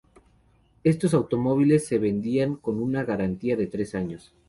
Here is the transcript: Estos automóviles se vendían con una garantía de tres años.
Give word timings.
Estos 0.83 1.13
automóviles 1.13 1.85
se 1.85 1.99
vendían 1.99 2.55
con 2.55 2.81
una 2.81 3.03
garantía 3.03 3.55
de 3.55 3.67
tres 3.67 3.93
años. 3.93 4.33